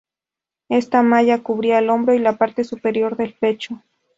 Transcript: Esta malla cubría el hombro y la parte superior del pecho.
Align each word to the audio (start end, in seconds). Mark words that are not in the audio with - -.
Esta 0.69 1.03
malla 1.03 1.43
cubría 1.43 1.77
el 1.77 1.91
hombro 1.91 2.15
y 2.15 2.17
la 2.17 2.35
parte 2.35 2.63
superior 2.63 3.15
del 3.17 3.35
pecho. 3.35 3.83